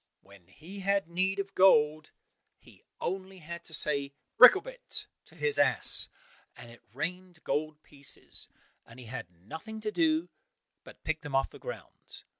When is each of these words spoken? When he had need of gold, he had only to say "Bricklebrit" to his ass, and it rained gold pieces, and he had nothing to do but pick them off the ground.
When 0.21 0.47
he 0.47 0.79
had 0.79 1.07
need 1.07 1.37
of 1.37 1.53
gold, 1.53 2.09
he 2.57 2.77
had 2.77 2.85
only 2.99 3.39
to 3.63 3.71
say 3.71 4.15
"Bricklebrit" 4.35 5.05
to 5.25 5.35
his 5.35 5.59
ass, 5.59 6.09
and 6.57 6.71
it 6.71 6.81
rained 6.91 7.43
gold 7.43 7.83
pieces, 7.83 8.47
and 8.83 8.99
he 8.99 9.05
had 9.05 9.29
nothing 9.29 9.79
to 9.81 9.91
do 9.91 10.29
but 10.83 11.03
pick 11.03 11.21
them 11.21 11.35
off 11.35 11.51
the 11.51 11.59
ground. 11.59 12.23